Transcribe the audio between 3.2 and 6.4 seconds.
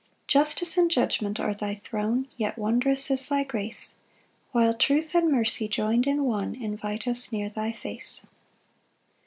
thy grace; While truth and mercy join'd in